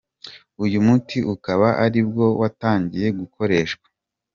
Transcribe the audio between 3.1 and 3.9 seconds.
gukoreshwa.